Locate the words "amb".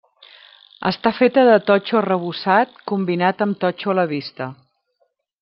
3.49-3.61